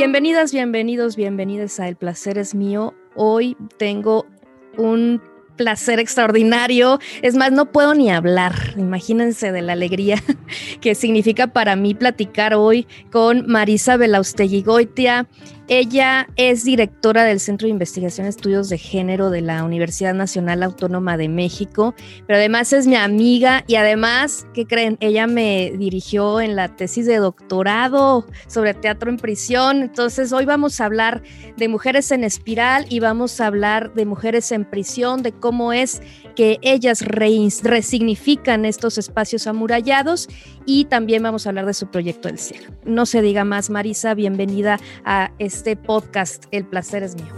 [0.00, 2.94] Bienvenidas, bienvenidos, bienvenidas a El Placer es Mío.
[3.16, 4.24] Hoy tengo
[4.78, 5.20] un
[5.56, 6.98] placer extraordinario.
[7.20, 8.54] Es más, no puedo ni hablar.
[8.78, 10.16] Imagínense de la alegría
[10.80, 15.28] que significa para mí platicar hoy con Marisa Belaustegui Goitia.
[15.72, 21.16] Ella es directora del Centro de Investigación Estudios de Género de la Universidad Nacional Autónoma
[21.16, 21.94] de México,
[22.26, 24.96] pero además es mi amiga y además, ¿qué creen?
[24.98, 29.82] Ella me dirigió en la tesis de doctorado sobre teatro en prisión.
[29.82, 31.22] Entonces, hoy vamos a hablar
[31.56, 36.02] de mujeres en espiral y vamos a hablar de mujeres en prisión, de cómo es
[36.34, 40.28] que ellas resignifican estos espacios amurallados
[40.66, 42.72] y también vamos a hablar de su proyecto del cielo.
[42.84, 46.44] No se diga más, Marisa, bienvenida a este podcast.
[46.50, 47.32] El placer es mío.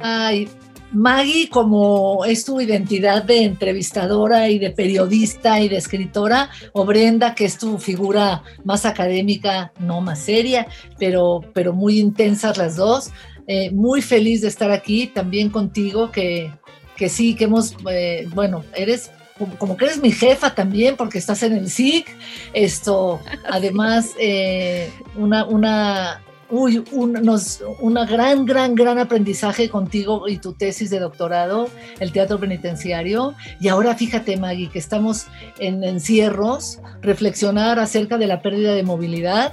[0.00, 0.48] Ay,
[0.92, 7.34] Maggie, como es tu identidad de entrevistadora y de periodista y de escritora, o Brenda,
[7.34, 10.66] que es tu figura más académica, no más seria,
[10.98, 13.10] pero, pero muy intensas las dos.
[13.46, 16.50] Eh, muy feliz de estar aquí también contigo, que,
[16.98, 19.10] que sí, que hemos, eh, bueno, eres
[19.56, 22.08] como, que eres mi jefa también, porque estás en el SIC.
[22.52, 27.40] Esto, además, eh, una, una, uy, un,
[27.80, 33.34] una gran, gran, gran aprendizaje contigo y tu tesis de doctorado, el teatro penitenciario.
[33.60, 35.26] Y ahora fíjate, Maggie, que estamos
[35.60, 39.52] en encierros, reflexionar acerca de la pérdida de movilidad,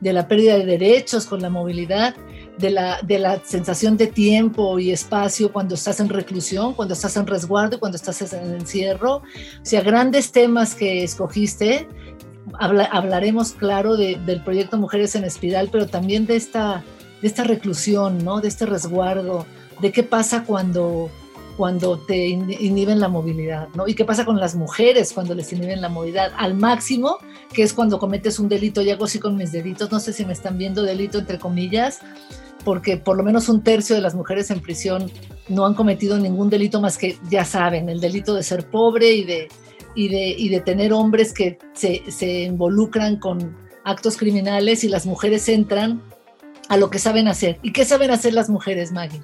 [0.00, 2.16] de la pérdida de derechos con la movilidad
[2.58, 7.16] de la, de la sensación de tiempo y espacio cuando estás en reclusión, cuando estás
[7.16, 9.16] en resguardo, cuando estás en encierro.
[9.16, 9.22] O
[9.62, 11.88] sea, grandes temas que escogiste.
[12.58, 16.84] hablaremos, claro, del proyecto Mujeres en Espiral, pero también de esta,
[17.20, 18.40] de esta reclusión, ¿no?
[18.40, 19.46] de este resguardo,
[19.80, 21.10] de qué pasa cuando,
[21.56, 23.86] cuando te inhiben la movilidad, ¿no?
[23.86, 27.18] Y qué pasa con las mujeres cuando les inhiben la movilidad al máximo,
[27.52, 30.24] que es cuando cometes un delito, y hago así con mis deditos, no sé si
[30.24, 32.00] me están viendo delito entre comillas,
[32.64, 35.10] porque por lo menos un tercio de las mujeres en prisión
[35.48, 39.24] no han cometido ningún delito más que, ya saben, el delito de ser pobre y
[39.24, 39.48] de,
[39.94, 45.06] y de, y de tener hombres que se, se involucran con actos criminales y las
[45.06, 46.02] mujeres entran
[46.68, 47.58] a lo que saben hacer.
[47.62, 49.20] ¿Y qué saben hacer las mujeres, Maggie?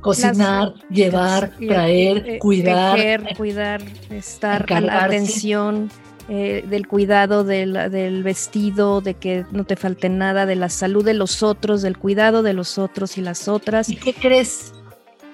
[0.00, 3.36] Cocinar, llevar, traer, eh, cuidar.
[3.36, 5.90] cuidar, estar a la atención
[6.28, 11.14] eh, del cuidado del, vestido, de que no te falte nada, de la salud de
[11.14, 13.88] los otros, del cuidado de los otros y las otras.
[13.88, 14.72] ¿Y qué crees?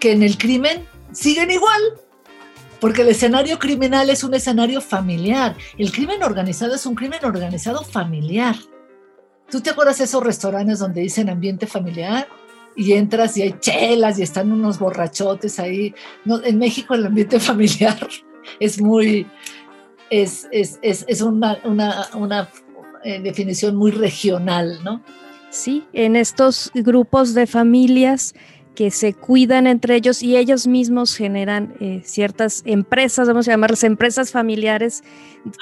[0.00, 1.80] Que en el crimen siguen igual.
[2.80, 5.56] Porque el escenario criminal es un escenario familiar.
[5.76, 8.54] El crimen organizado es un crimen organizado familiar.
[9.50, 12.28] ¿Tú te acuerdas de esos restaurantes donde dicen ambiente familiar?
[12.76, 15.94] Y entras y hay chelas y están unos borrachotes ahí.
[16.24, 17.98] No, en México el ambiente familiar
[18.60, 19.26] es muy,
[20.10, 22.48] es, es, es, es una, una, una
[23.04, 25.02] eh, definición muy regional, ¿no?
[25.50, 28.34] Sí, en estos grupos de familias
[28.74, 33.82] que se cuidan entre ellos y ellos mismos generan eh, ciertas empresas, vamos a llamarlas
[33.82, 35.02] empresas familiares,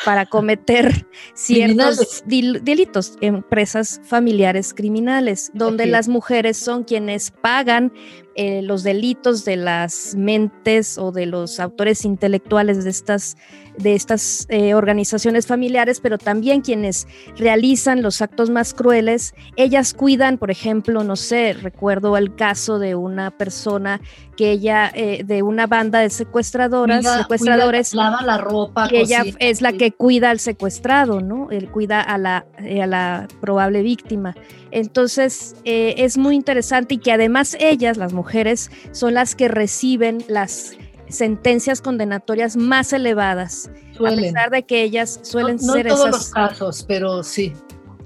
[0.05, 7.93] para cometer ciertos delitos, empresas familiares criminales, donde las mujeres son quienes pagan
[8.39, 13.39] eh, los delitos de las mentes o de los autores intelectuales de estas,
[13.79, 17.09] de estas eh, organizaciones familiares, pero también quienes
[17.39, 19.35] realizan los actos más crueles.
[19.57, 24.03] Ellas cuidan, por ejemplo, no sé, recuerdo el caso de una persona
[24.37, 29.63] que ella, eh, de una banda de secuestradoras, secuestradores, lava la ropa, que ella es
[29.63, 31.51] la que cuida al secuestrado, ¿no?
[31.51, 34.35] Él cuida a la, a la probable víctima.
[34.71, 40.77] Entonces, es muy interesante y que además ellas, las mujeres, son las que reciben las
[41.09, 43.71] sentencias condenatorias más elevadas,
[44.05, 47.53] a pesar de que ellas suelen no, ser en todos los casos, pero sí.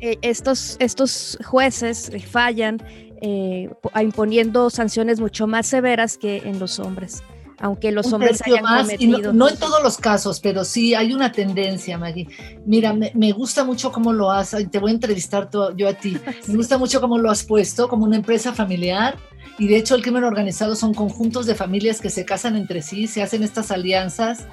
[0.01, 2.79] Eh, estos, estos jueces fallan
[3.21, 3.69] eh,
[4.01, 7.23] imponiendo sanciones mucho más severas que en los hombres
[7.60, 9.33] aunque los hombres hayan cometido.
[9.33, 12.27] No, en todos los casos, pero sí hay una tendencia, Maggie.
[12.65, 16.16] Mira, me, gusta mucho cómo lo has, te voy a entrevistar yo a ti,
[16.48, 19.18] me gusta mucho cómo lo has puesto como una empresa familiar
[19.59, 23.07] y de hecho el crimen organizado son conjuntos de familias que se casan entre sí,
[23.07, 24.47] se hacen estas alianzas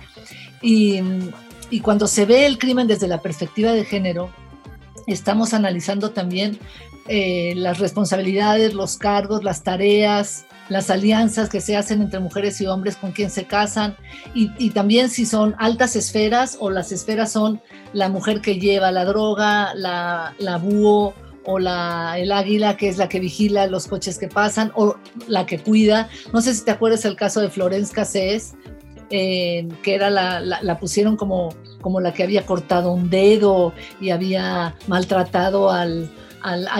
[0.61, 0.99] y,
[1.69, 4.29] y cuando se ve el crimen desde la perspectiva de género,
[5.07, 6.59] estamos analizando también
[7.07, 12.67] eh, las responsabilidades, los cargos, las tareas, las alianzas que se hacen entre mujeres y
[12.67, 13.95] hombres con quien se casan
[14.33, 17.61] y, también si son altas esferas o las esferas son
[17.93, 21.13] la mujer que lleva la droga, la, la búho
[21.45, 24.97] o la, el águila que es la que vigila los coches que pasan o
[25.27, 26.09] la que cuida.
[26.33, 28.55] No sé si te acuerdas el caso de Florence Cassés,
[29.09, 31.49] eh, que era la, la, pusieron como,
[31.79, 36.11] como la que había cortado un dedo y había maltratado al...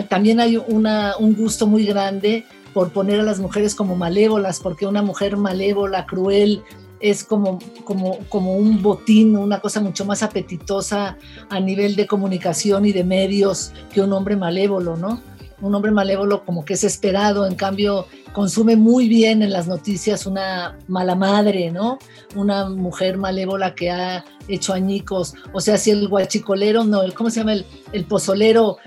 [0.09, 2.45] también hay una, un gusto muy grande
[2.77, 6.61] por poner a las mujeres como malévolas, porque una mujer malévola, cruel,
[6.99, 11.17] es como, como, como un botín, una cosa mucho más apetitosa
[11.49, 15.23] a nivel de comunicación y de medios que un hombre malévolo, ¿no?
[15.59, 20.27] Un hombre malévolo como que es esperado, en cambio consume muy bien en las noticias
[20.27, 21.97] una mala madre, ¿no?
[22.35, 27.31] Una mujer malévola que ha hecho añicos, o sea, si el guachicolero, no, el, ¿cómo
[27.31, 27.53] se llama?
[27.53, 28.77] El, el, pozolero,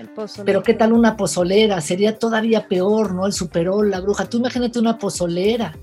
[0.45, 1.81] pero ¿qué tal una pozolera?
[1.81, 3.25] Sería todavía peor, ¿no?
[3.25, 4.29] El superó la bruja.
[4.29, 5.75] Tú imagínate una pozolera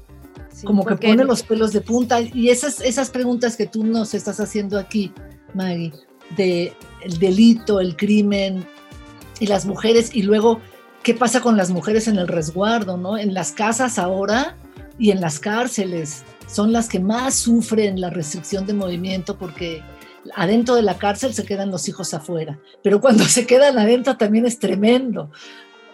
[0.65, 2.21] como que pone los pelos de punta.
[2.21, 5.13] Y esas, esas preguntas que tú nos estás haciendo aquí,
[5.55, 5.93] Maggie,
[6.37, 8.67] de el delito, el crimen
[9.41, 10.61] y las mujeres, y luego,
[11.03, 13.19] ¿qué pasa con las mujeres en el resguardo, no?
[13.19, 14.57] En las casas ahora
[14.99, 19.83] y en las cárceles son las que más sufren la restricción de movimiento porque
[20.35, 24.47] adentro de la cárcel se quedan los hijos afuera, pero cuando se quedan adentro también
[24.47, 25.31] es tremendo.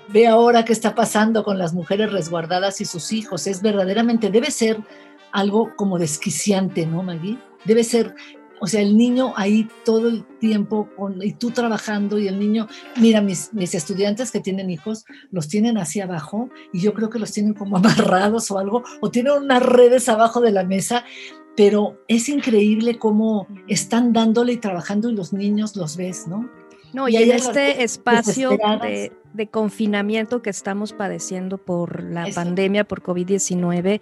[0.08, 3.46] Ve ahora qué está pasando con las mujeres resguardadas y sus hijos.
[3.46, 4.78] Es verdaderamente, debe ser
[5.32, 7.38] algo como desquiciante, ¿no, Maggie?
[7.64, 8.14] Debe ser,
[8.64, 12.66] o sea, el niño ahí todo el tiempo con, y tú trabajando y el niño,
[12.98, 17.18] mira, mis, mis estudiantes que tienen hijos los tienen hacia abajo y yo creo que
[17.18, 21.04] los tienen como amarrados o algo, o tienen unas redes abajo de la mesa
[21.56, 26.50] pero es increíble cómo están dándole y trabajando y los niños los ves, ¿no?
[26.92, 33.02] No, y, en este espacio de, de, confinamiento que estamos padeciendo por la pandemia, por
[33.02, 34.00] COVID-19,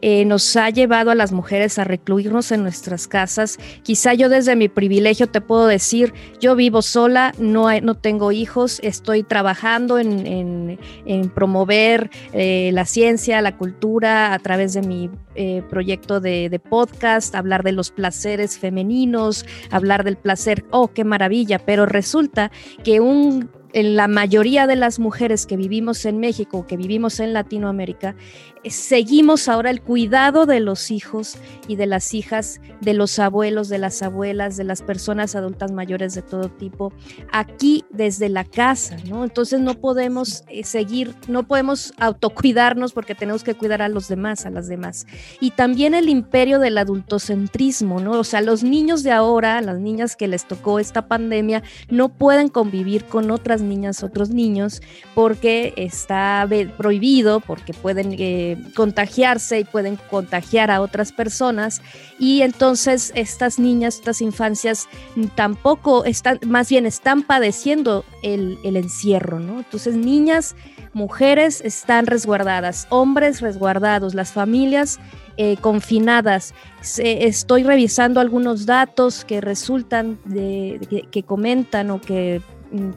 [0.00, 3.58] eh, nos ha llevado a las mujeres a recluirnos en nuestras casas.
[3.82, 8.80] Quizá yo desde mi privilegio te puedo decir, yo vivo sola, no, no tengo hijos,
[8.82, 15.62] estoy trabajando en, en, promover eh, la ciencia, la cultura a través de mi eh,
[15.68, 21.58] proyecto de, de podcast, hablar de los placeres femeninos, hablar del placer, oh, qué maravilla,
[21.58, 22.50] pero resulta
[22.84, 28.14] que un la mayoría de las mujeres que vivimos en México, que vivimos en Latinoamérica,
[28.62, 31.36] eh, seguimos ahora el cuidado de los hijos
[31.66, 36.14] y de las hijas, de los abuelos, de las abuelas, de las personas adultas mayores
[36.14, 36.92] de todo tipo,
[37.32, 39.24] aquí desde la casa, ¿no?
[39.24, 44.46] Entonces no podemos eh, seguir, no podemos autocuidarnos porque tenemos que cuidar a los demás,
[44.46, 45.06] a las demás.
[45.40, 48.12] Y también el imperio del adultocentrismo, ¿no?
[48.12, 52.48] O sea, los niños de ahora, las niñas que les tocó esta pandemia, no pueden
[52.48, 54.82] convivir con otras niñas, otros niños,
[55.14, 61.82] porque está prohibido, porque pueden eh, contagiarse y pueden contagiar a otras personas.
[62.18, 64.88] Y entonces estas niñas, estas infancias
[65.34, 69.58] tampoco están, más bien están padeciendo el, encierro, ¿no?
[69.58, 70.54] Entonces niñas,
[70.92, 74.98] mujeres están resguardadas, hombres resguardados, las familias
[75.36, 76.54] eh, confinadas.
[76.98, 82.40] estoy revisando algunos datos que resultan que, comentan o que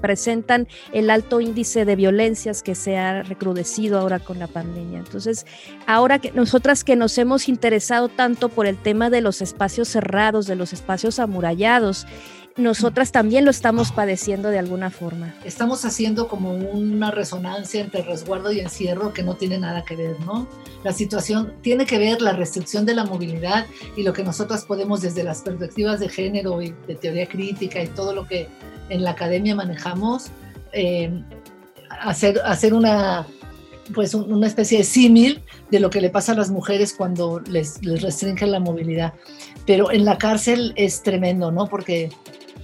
[0.01, 4.99] presentan el alto índice de violencias que se ha recrudecido ahora con la pandemia.
[4.99, 5.45] Entonces,
[5.85, 10.47] ahora que nosotras que nos hemos interesado tanto por el tema de los espacios cerrados,
[10.47, 12.05] de los espacios amurallados,
[12.57, 15.35] nosotras también lo estamos padeciendo de alguna forma.
[15.45, 20.19] Estamos haciendo como una resonancia entre resguardo y encierro que no tiene nada que ver,
[20.21, 20.47] ¿no?
[20.83, 25.01] La situación tiene que ver la restricción de la movilidad y lo que nosotras podemos
[25.01, 28.47] desde las perspectivas de género y de teoría crítica y todo lo que
[28.89, 30.27] en la academia manejamos,
[30.71, 31.11] eh,
[32.01, 33.27] hacer, hacer una,
[33.93, 37.83] pues una especie de símil de lo que le pasa a las mujeres cuando les,
[37.85, 39.13] les restringen la movilidad.
[39.65, 41.67] Pero en la cárcel es tremendo, ¿no?
[41.67, 42.09] Porque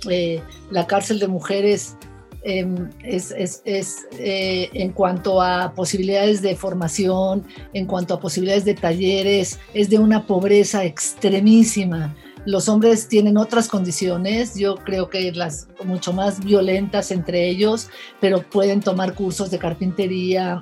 [0.10, 0.42] eh,
[0.72, 1.96] la cárcel de mujeres
[2.44, 8.66] em, es, es, es eh, en cuanto a posibilidades de formación, en cuanto a posibilidades
[8.66, 12.16] de talleres, es de una pobreza extremísima.
[12.46, 18.42] Los hombres tienen otras condiciones, yo creo que las mucho más violentas entre ellos, pero
[18.42, 20.62] pueden tomar cursos de carpintería,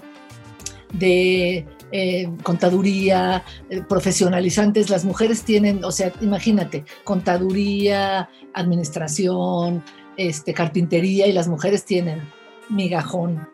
[0.94, 4.90] de eh, contaduría, eh, profesionalizantes.
[4.90, 9.84] Las mujeres tienen, o sea, imagínate, contaduría, administración,
[10.18, 12.22] este, carpintería y las mujeres tienen
[12.70, 13.48] migajón,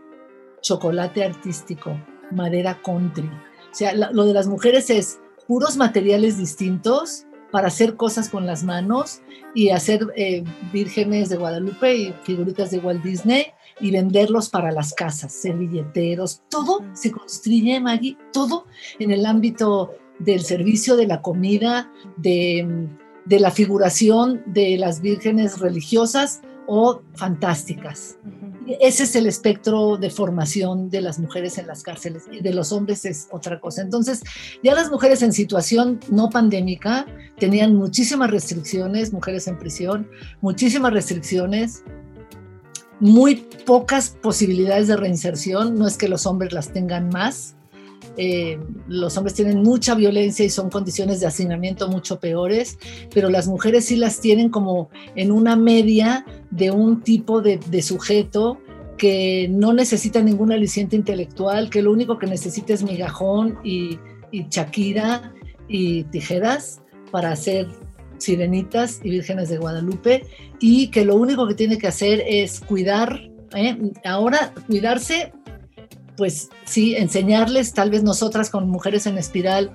[0.61, 1.97] chocolate artístico,
[2.31, 3.29] madera country.
[3.71, 8.63] O sea, lo de las mujeres es puros materiales distintos para hacer cosas con las
[8.63, 9.21] manos
[9.55, 13.47] y hacer eh, vírgenes de Guadalupe y figuritas de Walt Disney
[13.79, 18.65] y venderlos para las casas, servilleteros, todo se construye, Maggie, todo
[18.99, 22.87] en el ámbito del servicio, de la comida, de,
[23.25, 28.17] de la figuración de las vírgenes religiosas o fantásticas.
[28.81, 32.73] Ese es el espectro de formación de las mujeres en las cárceles y de los
[32.73, 33.81] hombres es otra cosa.
[33.81, 34.21] Entonces,
[34.61, 37.05] ya las mujeres en situación no pandémica
[37.39, 40.09] tenían muchísimas restricciones, mujeres en prisión,
[40.41, 41.83] muchísimas restricciones,
[42.99, 43.35] muy
[43.65, 47.55] pocas posibilidades de reinserción, no es que los hombres las tengan más,
[48.17, 52.79] eh, los hombres tienen mucha violencia y son condiciones de hacinamiento mucho peores,
[53.13, 58.59] pero las mujeres sí las tienen como en una media de un tipo de, sujeto
[58.97, 63.99] que no necesita ningún aliciente intelectual, que lo único que necesita es migajón y,
[64.31, 65.33] y Shakira
[65.67, 67.67] y tijeras para hacer
[68.17, 70.25] sirenitas y vírgenes de Guadalupe
[70.59, 73.21] y que lo único que tiene que hacer es cuidar,
[73.55, 73.77] ¿eh?
[74.05, 75.33] ahora cuidarse
[76.17, 79.71] pues sí, enseñarles, tal vez nosotras con mujeres en espiral,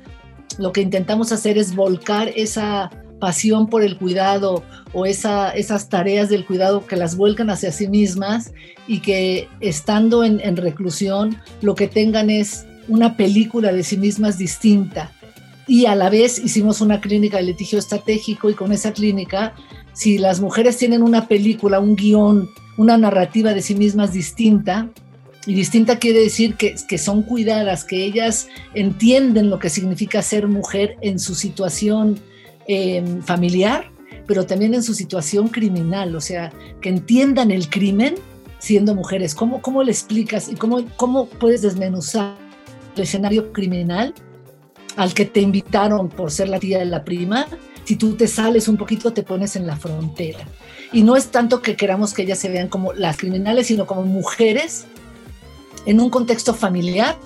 [0.58, 6.28] lo que intentamos hacer es volcar esa pasión por el cuidado o esa, esas tareas
[6.28, 8.52] del cuidado que las vuelcan hacia sí mismas
[8.88, 15.12] y que estando en reclusión lo que tengan es una película de sí mismas distinta.
[15.72, 19.54] Y a la vez hicimos una clínica de litigio estratégico y con esa clínica,
[19.94, 24.90] si las mujeres tienen una película, un guion, una narrativa de sí mismas distinta,
[25.46, 30.46] y distinta quiere decir que, que, son cuidadas, que ellas entienden lo que significa ser
[30.46, 32.20] mujer en su situación
[32.66, 33.90] em, familiar,
[34.26, 36.52] pero también en su situación criminal, o sea,
[36.82, 38.16] que entiendan el crimen
[38.58, 39.34] siendo mujeres.
[39.34, 42.36] ¿Cómo, cómo le explicas y cómo, cómo puedes desmenuzar
[42.94, 44.12] el escenario criminal
[44.96, 47.46] al que te invitaron por ser la tía de la prima?
[47.84, 50.46] Si tú te sales un poquito, te pones en la frontera.
[50.92, 54.02] Y no es tanto que queramos que ellas se vean como las criminales, sino como
[54.02, 54.84] mujeres
[55.86, 57.16] en un contexto familiar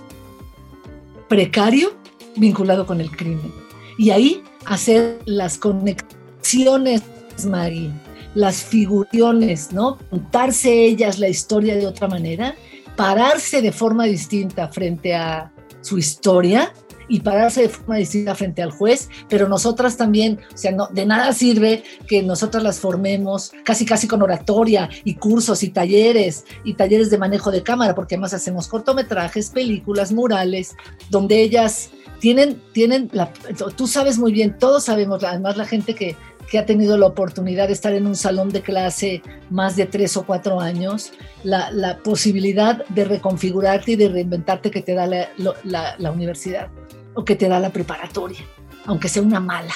[1.29, 1.95] precario
[2.37, 3.53] vinculado con el crimen.
[3.99, 7.03] Y ahí hacer las conexiones,
[7.47, 7.91] Mari,
[8.35, 9.99] las figuraciones, ¿no?
[10.11, 12.55] Contarse ellas la historia de otra manera,
[12.97, 16.73] pararse de forma distinta frente a su historia
[17.09, 21.07] y pararse de forma distinta frente al juez, pero nosotras también, o sea, no, de
[21.07, 26.75] nada sirve que nosotras las formemos casi casi con oratoria y cursos y talleres y
[26.75, 30.75] talleres de manejo de cámara, porque además hacemos cortometrajes, películas, murales,
[31.11, 33.33] donde ellas tienen, tienen la,
[33.77, 36.17] tú sabes muy bien, todos sabemos, además la gente que,
[36.51, 40.17] que ha tenido la oportunidad de estar en un salón de clase más de tres
[40.17, 45.29] o cuatro años, la, la posibilidad de reconfigurarte y de reinventarte que te da la,
[45.65, 46.69] la, la universidad
[47.17, 48.41] o que te da la preparatoria,
[48.85, 49.75] aunque sea una mala.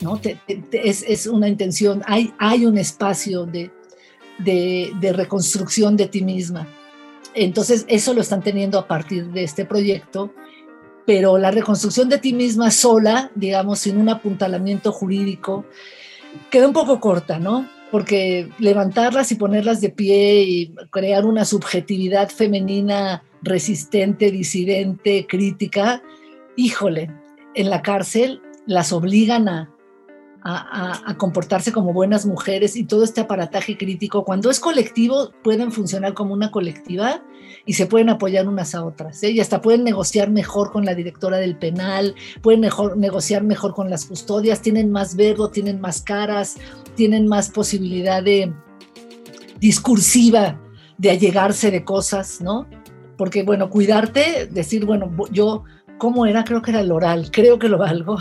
[0.00, 0.20] ¿no?
[0.72, 3.70] es, es, una intención, hay, hay un espacio de,
[4.38, 6.68] de, de, reconstrucción de ti misma.
[7.34, 10.34] Entonces, eso lo están teniendo a partir de este proyecto,
[11.06, 15.64] pero la reconstrucción de ti misma sola, digamos, sin un apuntalamiento jurídico,
[16.50, 17.66] queda un poco corta, ¿no?
[17.90, 26.02] Porque levantarlas y ponerlas de pie y crear una subjetividad femenina resistente, disidente, crítica,
[26.56, 27.10] híjole,
[27.54, 29.72] en la cárcel las obligan a,
[31.18, 36.34] comportarse como buenas mujeres y todo este aparataje crítico, cuando es colectivo, pueden funcionar como
[36.34, 37.24] una colectiva
[37.64, 39.20] y se pueden apoyar unas a otras.
[39.24, 39.30] ¿eh?
[39.32, 44.04] Y hasta pueden negociar mejor con la directora del penal, pueden negociar mejor con las
[44.04, 46.58] custodias, tienen más verbo, tienen más caras,
[46.94, 48.52] tienen más posibilidad de
[49.58, 50.60] discursiva
[50.96, 52.68] de allegarse de cosas, ¿no?
[53.16, 55.64] Porque, bueno, cuidarte, decir, bueno, yo
[55.98, 56.44] ¿Cómo era?
[56.44, 57.30] Creo que era el oral.
[57.30, 58.16] Creo que lo valgo.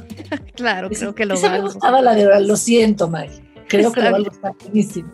[0.54, 1.62] claro, creo que lo esa valgo.
[1.64, 2.46] me gustaba la de oral.
[2.46, 3.50] Lo siento, Mari.
[3.68, 5.12] Creo que lo valgo está buenísimo.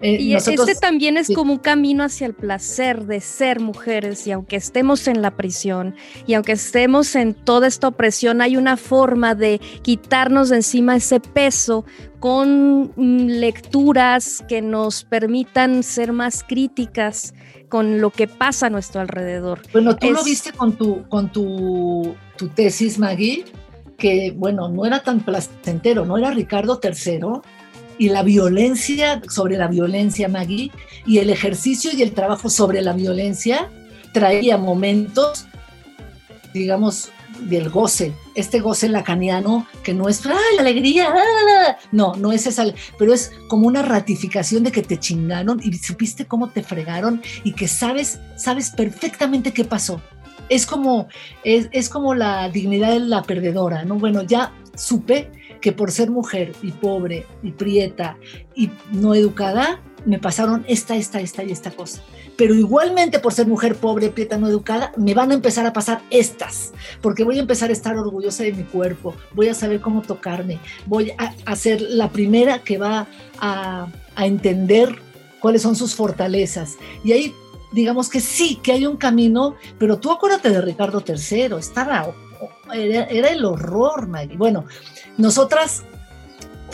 [0.00, 4.32] Eh, y este también es como un camino hacia el placer de ser mujeres y
[4.32, 5.94] aunque estemos en la prisión
[6.26, 11.20] y aunque estemos en toda esta opresión, hay una forma de quitarnos de encima ese
[11.20, 11.86] peso
[12.20, 17.32] con mm, lecturas que nos permitan ser más críticas
[17.74, 19.60] con lo que pasa a nuestro alrededor.
[19.72, 23.44] Bueno, tú lo viste con tu, con tu, tu tesis, Maggie,
[23.98, 27.40] que bueno, no era tan placentero, no era Ricardo III,
[27.98, 30.70] y la violencia sobre la violencia, Maggie,
[31.04, 33.68] y el ejercicio y el trabajo sobre la violencia
[34.12, 35.48] traía momentos,
[36.52, 37.10] digamos,
[37.40, 41.08] del goce, este goce lacaniano que no es ¡ay, la alegría!
[41.08, 41.76] ¡ah!
[41.92, 42.64] No, no es esa,
[42.98, 47.52] pero es como una ratificación de que te chingaron y supiste cómo te fregaron y
[47.52, 50.00] que sabes, sabes perfectamente qué pasó.
[50.48, 51.08] Es como,
[51.42, 53.96] es, es como la dignidad de la perdedora, ¿no?
[53.96, 58.18] Bueno, ya supe que por ser mujer y pobre y prieta
[58.54, 62.02] y no educada, me pasaron esta, esta, esta y esta cosa
[62.36, 66.02] pero igualmente por ser mujer pobre, prieta, no educada, me van a empezar a pasar
[66.10, 70.02] estas, porque voy a empezar a estar orgullosa de mi cuerpo, voy a saber cómo
[70.02, 73.06] tocarme, voy a, ser la primera que va
[73.40, 74.96] a, a entender
[75.40, 76.76] cuáles son sus fortalezas.
[77.04, 77.34] Y ahí
[77.72, 82.14] digamos que sí, que hay un camino, pero tú acuérdate de Ricardo III, estaba
[82.72, 84.36] era, era el horror, Maggie.
[84.36, 84.64] Bueno,
[85.18, 85.84] nosotras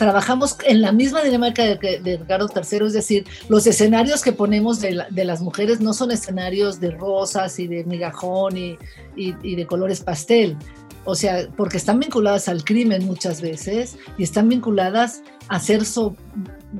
[0.01, 4.81] trabajamos en la misma dinámica de, de, Ricardo III, es decir, los escenarios que ponemos
[4.81, 8.77] de, de, las mujeres no son escenarios de rosas y de migajón y,
[9.15, 10.57] de colores pastel.
[11.05, 16.15] O sea, porque están vinculadas al crimen muchas veces y están vinculadas a ser, so,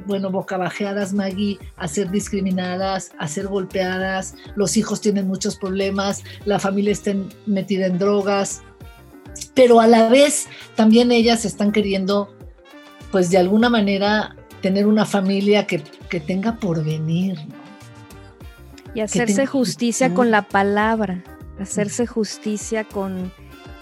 [0.08, 6.58] bueno, bocabajeadas, Maggie, a ser discriminadas, a ser golpeadas, los hijos tienen muchos problemas, la
[6.58, 7.14] familia está
[7.46, 8.64] metida en drogas,
[9.54, 12.41] pero a la vez también ellas están queriendo
[13.12, 17.38] pues de alguna manera tener una familia que, que tenga porvenir.
[17.38, 17.62] ¿no?
[18.94, 21.24] Y hacerse justicia con la palabra,
[21.60, 23.32] hacerse justicia con,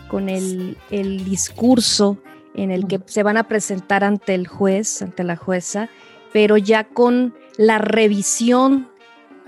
[0.07, 2.17] con el, el, discurso
[2.53, 5.89] en el que se van a presentar ante el juez, ante la jueza,
[6.31, 8.88] pero ya con la revisión,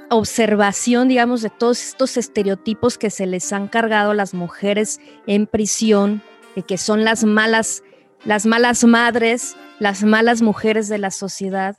[0.09, 5.45] observación, digamos, de todos estos estereotipos que se les han cargado a las mujeres en
[5.45, 6.23] prisión,
[6.67, 7.83] que son las malas,
[8.25, 11.75] las malas madres, las malas mujeres de la sociedad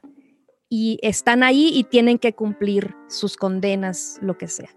[0.68, 4.70] y están ahí y tienen que cumplir sus condenas, lo que sea.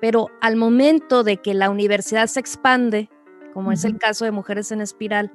[0.00, 3.10] Pero al momento de que la universidad se expande,
[3.52, 5.32] como es el caso de Mujeres en Espiral,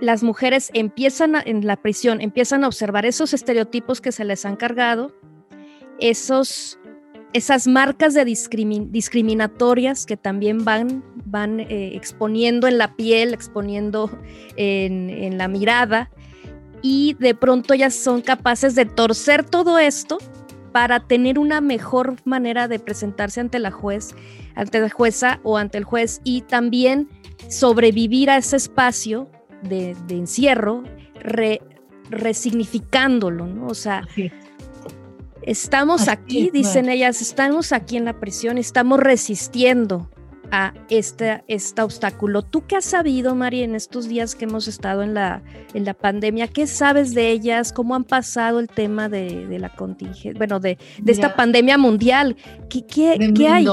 [0.00, 4.46] las mujeres empiezan a, en la prisión, empiezan a observar esos estereotipos que se les
[4.46, 5.14] han cargado,
[6.00, 6.78] esos,
[7.34, 14.10] esas marcas de discrimin discriminatorias que también van, van eh, exponiendo en la piel, exponiendo
[14.56, 16.10] en, en la mirada,
[16.86, 20.18] y de pronto ellas son capaces de torcer todo esto
[20.70, 24.14] para tener una mejor manera de presentarse ante la juez,
[24.54, 27.08] ante la jueza o ante el juez y también
[27.48, 29.30] sobrevivir a ese espacio
[29.62, 31.62] de, de encierro, re,
[32.10, 33.68] resignificándolo, ¿no?
[33.68, 34.06] O sea,
[35.40, 40.10] estamos Así aquí, dicen ellas, estamos aquí en la prisión, estamos resistiendo
[40.50, 42.42] a este, este obstáculo.
[42.42, 45.42] ¿Tú qué has sabido, Mari, en estos días que hemos estado en la,
[45.74, 46.48] en la pandemia?
[46.48, 47.72] ¿Qué sabes de ellas?
[47.72, 52.36] ¿Cómo han pasado el tema de, de la contingencia, bueno, de, de esta pandemia mundial?
[52.68, 53.66] ¿Qué, qué, ¿qué hay?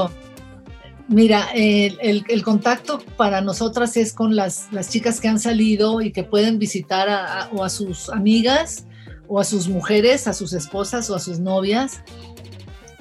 [1.08, 6.00] Mira, el, el, el, contacto para nosotras es con las, las, chicas que han salido
[6.00, 8.86] y que pueden visitar a, a, o a sus amigas
[9.28, 12.00] o a sus mujeres, a sus esposas o a sus novias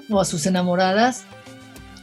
[0.09, 1.23] o a sus enamoradas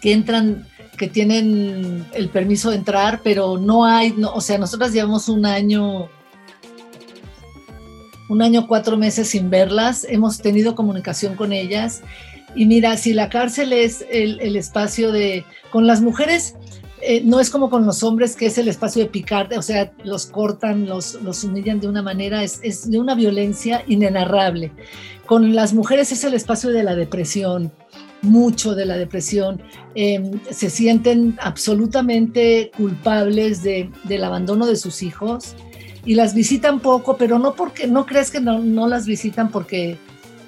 [0.01, 0.67] que entran
[0.99, 5.47] que tienen el permiso de entrar, pero no hay, no, o sea, nosotras llevamos un
[5.47, 6.11] año,
[8.29, 12.03] un año, cuatro meses sin verlas, hemos tenido comunicación con ellas.
[12.55, 16.57] Y mira, si la cárcel es el, el espacio de, con las mujeres,
[17.01, 19.93] eh, no es como con los hombres, que es el espacio de picar, o sea,
[20.05, 24.73] los cortan, los, los humillan de una manera, es, es de una violencia inenarrable.
[25.25, 27.73] Con las mujeres es el espacio de la depresión,
[28.23, 29.63] mucho de la depresión,
[29.95, 35.55] eh, se sienten absolutamente culpables de, del abandono de sus hijos
[36.05, 39.99] y las visitan poco, pero no porque, no crees que no, las visitan porque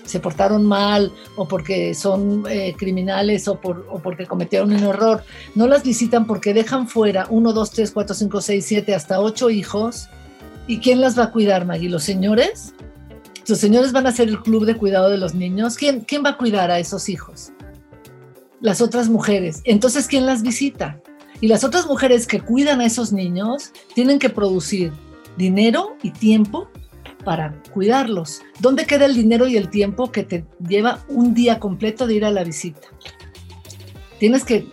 [0.04, 5.22] se portaron mal o porque son eh, criminales o, por, o, porque cometieron un error.
[5.54, 9.50] No las visitan porque dejan fuera uno, dos, tres, cuatro, cinco, seis, siete, hasta ocho
[9.50, 10.08] hijos.
[10.66, 11.90] ¿Y quién las va a cuidar, Maggie?
[11.90, 12.72] ¿Los señores?
[13.46, 15.76] ¿Los señores van a ser el club de cuidado de los niños?
[15.76, 17.52] ¿Quién, quién va a cuidar a esos hijos?
[18.60, 19.62] Las otras mujeres.
[19.64, 21.00] Entonces, ¿quién las visita?
[21.40, 24.92] Y las otras mujeres que cuidan a esos niños tienen que producir
[25.36, 26.68] dinero y tiempo
[27.24, 28.42] para cuidarlos.
[28.60, 32.24] ¿Dónde queda el dinero y el tiempo que te lleva un día completo de ir
[32.24, 32.88] a la visita?
[34.18, 34.66] Tienes que,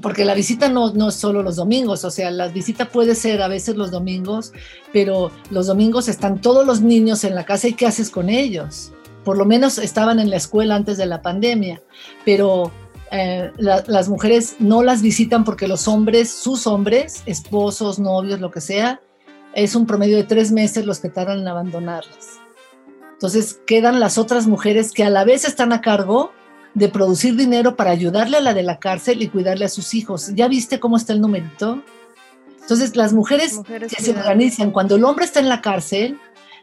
[0.00, 3.42] porque la visita no, no es solo los domingos, o sea, la visita puede ser
[3.42, 4.52] a veces los domingos,
[4.92, 8.92] pero los domingos están todos los niños en la casa y ¿qué haces con ellos?
[9.24, 11.82] Por lo menos estaban en la escuela antes de la pandemia,
[12.24, 12.72] pero
[13.10, 18.50] eh, la, las mujeres no las visitan porque los hombres, sus hombres, esposos, novios, lo
[18.50, 19.00] que sea,
[19.54, 22.38] es un promedio de tres meses los que tardan en abandonarlas.
[23.12, 26.32] Entonces quedan las otras mujeres que a la vez están a cargo
[26.74, 30.32] de producir dinero para ayudarle a la de la cárcel y cuidarle a sus hijos.
[30.34, 31.82] ¿Ya viste cómo está el numerito?
[32.60, 36.18] Entonces las mujeres, mujeres que se organizan, cuando el hombre está en la cárcel,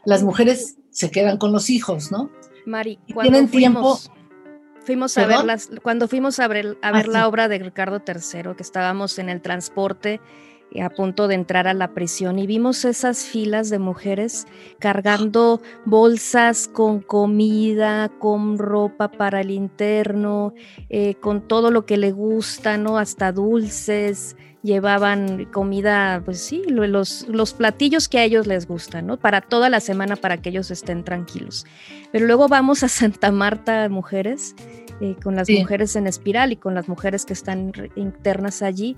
[0.05, 2.31] las mujeres se quedan con los hijos, ¿no?
[2.65, 3.99] Mari, tienen tiempo
[4.87, 5.27] Fuimos a
[5.83, 7.25] cuando fuimos a ver, a ver ah, la sí.
[7.25, 10.21] obra de Ricardo III, que estábamos en el transporte
[10.71, 14.47] eh, a punto de entrar a la prisión y vimos esas filas de mujeres
[14.79, 20.53] cargando bolsas con comida, con ropa para el interno,
[20.87, 22.97] eh, con todo lo que le gusta, ¿no?
[22.97, 29.17] Hasta dulces, llevaban comida, pues sí, los, los platillos que a ellos les gustan, ¿no?
[29.17, 31.65] Para toda la semana para que ellos estén tranquilos.
[32.11, 34.55] Pero luego vamos a Santa Marta, mujeres,
[35.01, 35.57] eh, con las sí.
[35.57, 38.97] mujeres en espiral y con las mujeres que están internas allí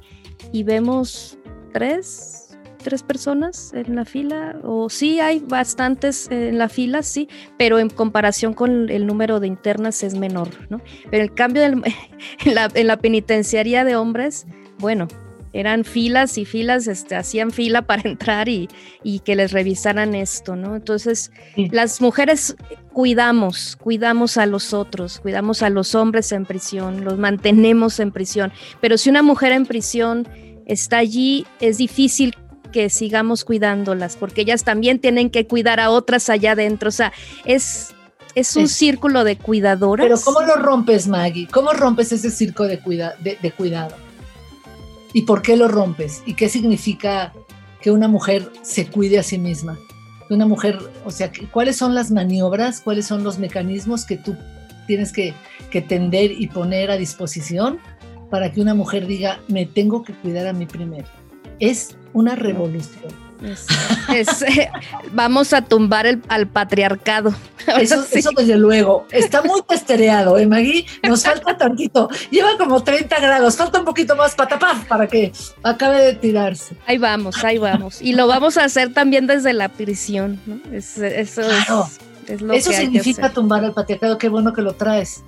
[0.52, 1.38] y vemos
[1.72, 7.78] tres, tres personas en la fila, o sí hay bastantes en la fila, sí, pero
[7.78, 10.82] en comparación con el número de internas es menor, ¿no?
[11.12, 11.84] Pero el cambio en,
[12.46, 14.48] la, en la penitenciaría de hombres,
[14.80, 15.08] bueno,
[15.54, 18.70] eran filas y filas, este, hacían fila para entrar y,
[19.04, 20.76] y que les revisaran esto, ¿no?
[20.76, 22.56] Entonces, las mujeres
[22.94, 28.52] cuidamos, cuidamos a los otros, cuidamos a los hombres en prisión, los mantenemos en prisión,
[28.82, 30.28] pero si una mujer en prisión
[30.66, 32.36] está allí, es difícil
[32.72, 37.14] que sigamos cuidándolas, porque ellas también tienen que cuidar a otras allá adentro, o sea,
[37.46, 37.94] es...
[38.36, 40.06] Es un círculo de cuidadoras.
[40.06, 41.48] Pero ¿cómo lo rompes, Maggie?
[41.48, 43.96] ¿Cómo rompes ese círculo de, cuida de cuidado?
[45.14, 46.24] ¿Y por qué lo rompes?
[46.26, 47.34] ¿Y qué significa
[47.82, 49.78] que una mujer se cuide a sí misma?
[50.28, 54.36] Que una mujer, o sea, ¿cuáles son las maniobras, cuáles son los mecanismos que tú
[54.88, 55.34] tienes que,
[55.72, 57.80] que tender y poner a disposición
[58.30, 61.08] para que una mujer diga, me tengo que cuidar a mí primero?
[61.60, 64.70] Es una revolución eh,
[65.12, 67.34] vamos a tumbar el, al patriarcado.
[67.80, 68.04] Eso,
[68.36, 69.06] desde luego.
[69.12, 70.86] Está muy testereado, ¿eh, Maggie?
[71.04, 72.10] Nos falta tantito.
[72.32, 73.58] Lleva como 30 grados.
[73.58, 75.32] Falta un poquito más patapaz para que
[75.64, 76.76] acabe de tirarse.
[76.86, 78.02] Ahí vamos, ahí vamos.
[78.02, 80.40] Y lo vamos a hacer también desde la prisión.
[80.72, 81.42] eso
[82.54, 84.18] eso significa tumbar al patriarcado.
[84.18, 85.24] Qué bueno que lo traes.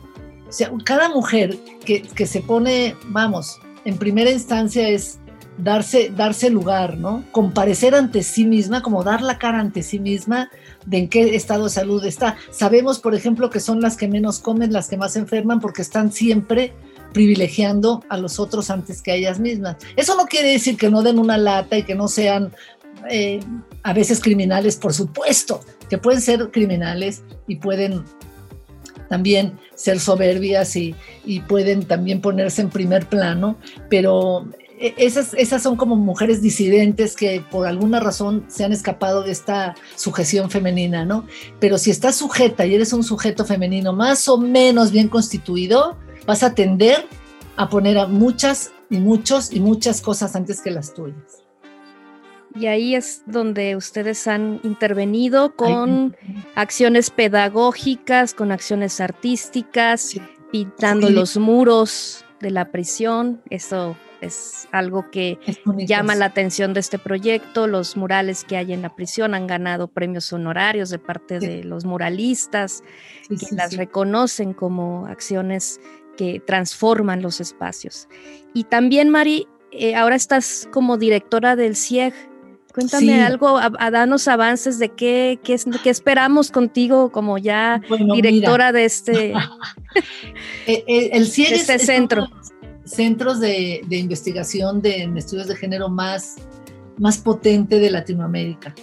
[0.48, 5.20] O sea, cada mujer que, que se pone, vamos, en primera instancia es
[5.58, 7.24] darse, darse lugar, ¿no?
[7.32, 10.50] Comparecer ante sí misma, como dar la cara ante sí misma
[10.86, 12.38] de en qué estado de salud está.
[12.52, 16.12] Sabemos, por ejemplo, que son las que menos comen, las que más enferman, porque están
[16.12, 16.74] siempre
[17.14, 19.78] privilegiando a los otros antes que a ellas mismas.
[19.96, 22.54] Eso no quiere decir que no den una lata y que no sean
[23.10, 23.40] eh,
[23.84, 28.04] a veces criminales, por supuesto, que pueden ser criminales y pueden
[29.10, 30.96] también ser soberbias y,
[31.50, 33.58] pueden también ponerse en primer plano,
[33.90, 34.48] pero
[34.82, 39.76] esas, esas son como mujeres disidentes que por alguna razón se han escapado de esta
[39.96, 41.26] sujeción femenina, ¿no?
[41.60, 46.44] Pero si estás sujeta y eres un sujeto femenino más o menos bien constituido, vas
[46.44, 47.06] a tender
[47.58, 51.44] a poner a muchas y muchos y muchas cosas antes que las tuyas.
[52.56, 56.18] Y ahí es donde ustedes han intervenido con
[56.56, 60.16] acciones pedagógicas, con acciones artísticas,
[60.52, 63.42] pintando los muros de la prisión.
[63.50, 65.40] Eso es algo que
[65.78, 67.68] llama la atención de este proyecto.
[67.68, 71.86] Los murales que hay en la prisión han ganado premios honorarios de parte de los
[71.86, 72.84] muralistas,
[73.28, 75.82] que las reconocen como acciones
[76.18, 78.08] que transforman los espacios.
[78.54, 82.14] Y también, Mari, eh, ahora estás como directora del CIEG.
[82.74, 87.82] Cuéntame algo, a, darnos avances de qué, qué, esperamos contigo como ya
[88.14, 89.34] directora de este,
[90.68, 92.30] eh, eh, el, CIEG este centro
[92.86, 96.36] centros de, investigación de estudios de género más,
[96.98, 98.74] más potente de Latinoamérica.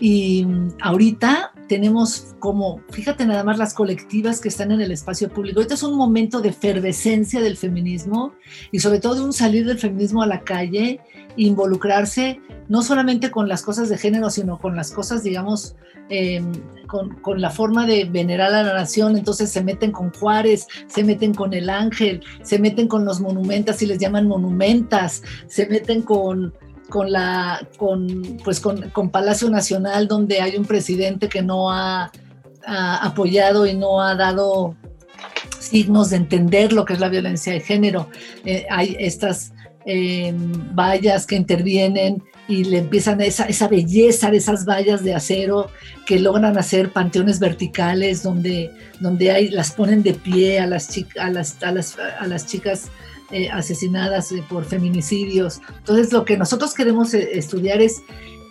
[0.00, 5.28] Y mm, ahorita tenemos como, fíjate nada más las colectivas que están en el espacio
[5.28, 5.60] público.
[5.60, 8.32] Ahorita es un momento de efervescencia del feminismo
[8.72, 11.00] y sobre todo de un salir del feminismo a la calle,
[11.38, 15.76] involucrarse no solamente con las cosas de género, sino con las cosas, digamos,
[16.10, 16.52] em,
[16.86, 19.16] con, con, la forma de venerar a la nación.
[19.16, 23.80] Entonces se meten con Juárez, se meten con el Ángel, se meten con los monumentas
[23.82, 26.52] y les llaman monumentas, se meten con
[26.88, 32.10] con la con pues con, con, Palacio Nacional donde hay un presidente que no ha,
[32.66, 34.74] apoyado y no ha dado
[35.58, 38.08] signos de entender lo que es la violencia de género
[38.44, 39.52] eh, hay estas
[39.90, 40.34] eh,
[40.74, 45.70] vallas que intervienen y le empiezan esa, esa belleza de esas vallas de acero
[46.06, 48.70] que logran hacer panteones verticales donde,
[49.00, 52.90] donde hay, las ponen de pie a las, a las, a las, a las chicas
[53.30, 55.62] eh, asesinadas eh, por feminicidios.
[55.78, 58.02] Entonces, lo que nosotros queremos eh, estudiar es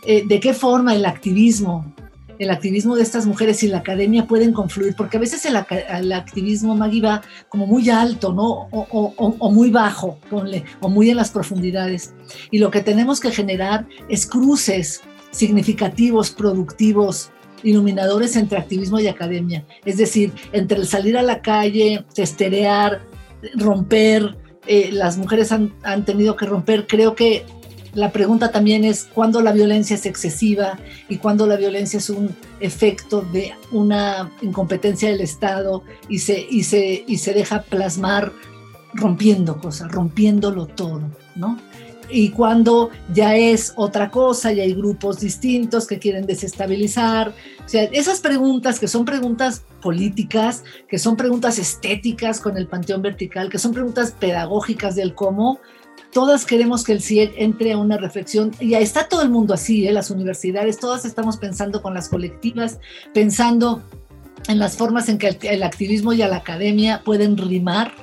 [0.06, 1.93] de qué forma el activismo,
[2.39, 5.56] el activismo de estas mujeres y la academia pueden confluir, porque a veces el,
[6.13, 8.67] activismo, Maggie, va como muy alto, ¿no?
[8.71, 12.13] O, muy bajo, ponle, o muy en las profundidades.
[12.52, 17.32] Y lo que tenemos que generar es cruces significativos, productivos,
[17.63, 19.65] iluminadores entre activismo y academia.
[19.86, 23.02] Es decir, entre el salir a la calle, testerear,
[23.56, 25.71] romper, eh, las mujeres han,
[26.06, 26.88] tenido que romper.
[26.88, 27.45] Creo que
[27.97, 30.77] la pregunta también es cuándo la violencia es excesiva
[31.10, 32.29] y cuándo la violencia es un
[32.60, 38.31] efecto de una incompetencia del Estado y se, y se, y se deja plasmar
[38.93, 41.01] rompiendo cosas, rompiéndolo todo,
[41.36, 41.57] ¿no?
[42.10, 47.33] y cuando ya es otra cosa y hay grupos distintos que quieren desestabilizar.
[47.65, 53.01] O sea, esas preguntas que son preguntas políticas, que son preguntas estéticas con el panteón
[53.01, 55.60] vertical, que son preguntas pedagógicas del cómo,
[56.17, 59.88] todas queremos que el CIEG entre a una reflexión, y está todo el mundo así,
[59.88, 59.91] ¿eh?
[59.91, 62.80] las universidades, todas estamos pensando con las colectivas,
[63.13, 63.84] pensando
[64.47, 67.93] en las formas en que el, activismo y la academia pueden rimar,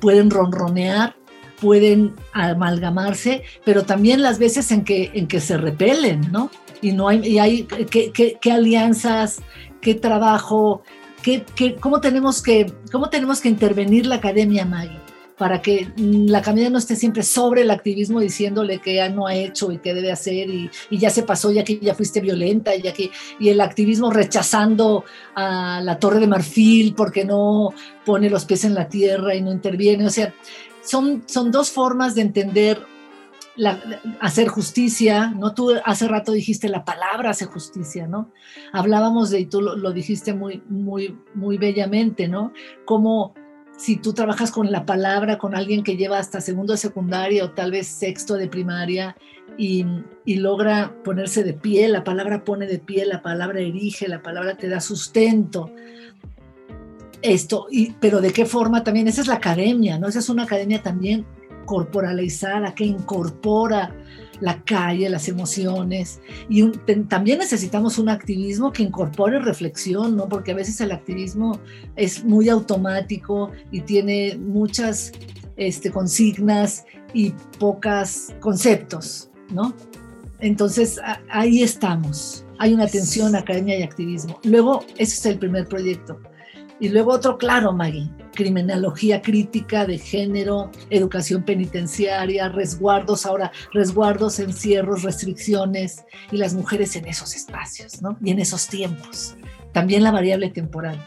[0.00, 1.14] pueden ronronear,
[1.60, 6.50] pueden amalgamarse, pero también las veces en que, en que se repelen, ¿no?
[6.80, 9.38] Y no hay, y hay qué alianzas,
[9.80, 10.82] qué trabajo,
[11.22, 14.98] qué, qué, cómo, tenemos que, cómo tenemos que intervenir la academia, Maggie,
[15.42, 19.34] para que la academia no esté siempre sobre el activismo diciéndole que ya no ha
[19.34, 22.92] hecho y qué debe hacer y, ya se pasó, ya que ya fuiste violenta, ya
[22.92, 27.70] que, y el activismo rechazando a la Torre de Marfil porque no
[28.06, 30.06] pone los pies en la tierra y no interviene.
[30.06, 30.32] O sea,
[30.84, 32.86] son, son dos formas de entender
[34.20, 35.54] hacer justicia, ¿no?
[35.54, 38.30] Tú hace rato dijiste la palabra hace justicia, ¿no?
[38.72, 42.52] Hablábamos de, y tú lo, lo, dijiste muy, muy, muy bellamente, ¿no?
[42.84, 43.34] Como
[43.82, 47.50] si tú trabajas con la palabra, con alguien que lleva hasta segundo de secundaria o
[47.50, 49.16] tal vez sexto de primaria
[49.58, 49.84] y,
[50.24, 54.56] y logra ponerse de pie, la palabra pone de pie, la palabra erige, la palabra
[54.56, 55.72] te da sustento,
[57.22, 60.06] esto, y, pero de qué forma también, esa es la academia, ¿no?
[60.06, 61.26] Esa es una academia también
[61.66, 63.92] corporalizada, que incorpora
[64.42, 66.68] la calle, las emociones, y
[67.08, 70.28] también necesitamos un activismo que incorpore reflexión, ¿no?
[70.28, 71.60] Porque a veces el activismo
[71.96, 75.12] es muy automático y tiene muchas
[75.56, 79.74] este, consignas y pocas conceptos, ¿no?
[80.40, 81.00] Entonces,
[81.30, 82.44] ahí estamos.
[82.58, 84.40] Hay una tensión academia y activismo.
[84.42, 86.20] Luego, ese es el primer proyecto.
[86.80, 95.02] Y luego otro, claro, Maggie, criminología crítica de género, educación penitenciaria, resguardos, ahora resguardos, encierros,
[95.02, 98.16] restricciones y las mujeres en esos espacios, ¿no?
[98.22, 99.36] Y en esos tiempos.
[99.72, 101.02] También la variable temporal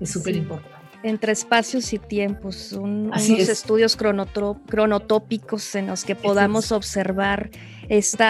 [0.00, 0.70] es súper importante.
[0.70, 0.98] Sí.
[1.04, 3.48] Entre espacios y tiempos, un, unos es.
[3.48, 6.72] estudios cronotópicos en los que podamos es.
[6.72, 7.50] observar
[7.88, 8.24] este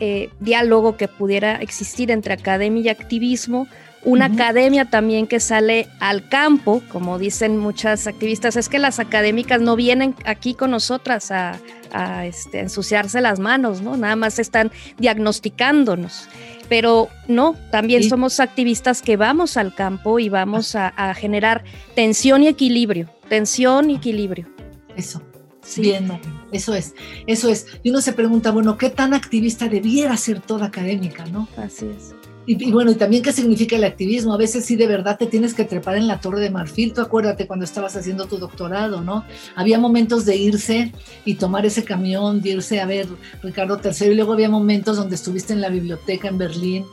[0.00, 3.66] eh, diálogo que pudiera existir entre academia y activismo,
[4.04, 4.34] una uh -huh.
[4.34, 9.76] academia también que sale al campo, como dicen muchas activistas, es que las académicas no
[9.76, 11.58] vienen aquí con nosotras a,
[11.92, 13.96] a este, ensuciarse las manos, ¿no?
[13.96, 16.28] Nada más están diagnosticándonos.
[16.68, 18.08] Pero no, también ¿Sí?
[18.08, 23.90] somos activistas que vamos al campo y vamos a, a generar tensión y equilibrio, tensión
[23.90, 24.48] y equilibrio.
[24.96, 25.22] Eso.
[25.64, 25.80] Sí.
[25.82, 26.10] Bien,
[26.50, 26.94] eso es,
[27.28, 27.66] eso es.
[27.84, 31.48] Y uno se pregunta, bueno, ¿qué tan activista debiera ser toda académica, no?
[31.56, 32.14] Así es.
[32.46, 34.34] Y, y, bueno, y también qué significa el activismo.
[34.34, 36.92] A veces sí de verdad te tienes que trepar en la torre de marfil.
[36.92, 39.24] Tú acuérdate cuando estabas haciendo tu doctorado, ¿no?
[39.54, 40.92] Había momentos de irse
[41.24, 43.06] y tomar ese camión, de irse a ver
[43.42, 44.08] Ricardo III.
[44.08, 46.84] Y luego había momentos donde estuviste en la biblioteca en Berlín,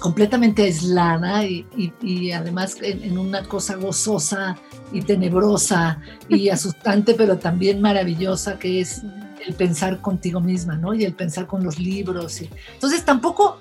[0.00, 4.56] completamente aislada y, y, y además en, en, una cosa gozosa
[4.92, 9.02] y tenebrosa y asustante, pero también maravillosa, que es
[9.46, 10.94] el pensar contigo misma, ¿no?
[10.94, 12.40] Y el pensar con los libros.
[12.40, 12.50] Y...
[12.74, 13.58] Entonces tampoco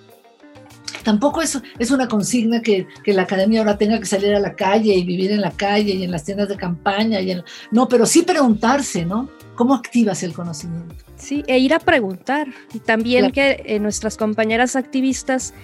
[1.09, 4.53] tampoco es, es una consigna que, que, la academia ahora tenga que salir a la
[4.53, 7.19] calle y vivir en la calle y en las tiendas de campaña.
[7.19, 9.27] Y en, no, pero sí preguntarse, ¿no?
[9.55, 10.93] ¿Cómo activas el conocimiento?
[11.15, 12.47] Sí, e ir a preguntar.
[12.75, 13.33] Y también claro.
[13.33, 15.55] que eh, nuestras compañeras activistas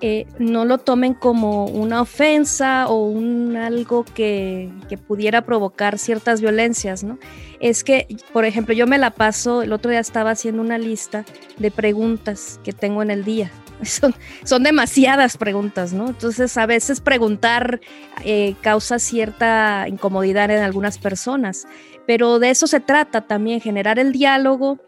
[0.00, 6.40] eh, no lo tomen como una ofensa o un algo que, que, pudiera provocar ciertas
[6.40, 7.18] violencias, ¿no?
[7.60, 11.26] Es que, por ejemplo, yo me la paso, el otro día estaba haciendo una lista
[11.58, 13.50] de preguntas que tengo en el día.
[13.82, 16.08] Son, son demasiadas preguntas, ¿no?
[16.08, 17.80] Entonces, a veces preguntar
[18.24, 21.66] eh, causa cierta incomodidad en algunas personas,
[22.06, 24.78] pero de eso se trata también, generar el diálogo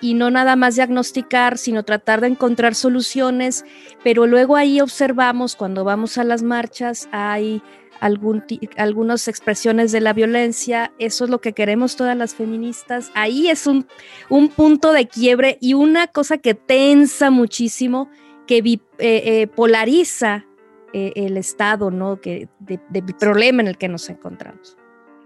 [0.00, 3.64] y no nada más diagnosticar, sino tratar de encontrar soluciones,
[4.04, 7.62] pero luego ahí observamos cuando vamos a las marchas, hay
[8.00, 8.44] algún,
[8.76, 13.66] algunas expresiones de la violencia, eso es lo que queremos todas las feministas, ahí es
[13.66, 13.86] un,
[14.28, 18.08] un punto de quiebre y una cosa que tensa muchísimo,
[18.48, 20.44] que eh, eh, polariza
[20.92, 22.20] eh, el estado ¿no?
[22.20, 24.76] que, de, de, problema en el que nos encontramos.